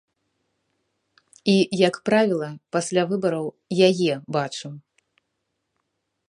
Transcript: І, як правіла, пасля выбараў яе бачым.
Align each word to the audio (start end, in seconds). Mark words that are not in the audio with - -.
І, 1.53 1.53
як 1.87 1.95
правіла, 2.09 2.49
пасля 2.77 3.03
выбараў 3.13 3.45
яе 3.89 4.13
бачым. 4.39 4.73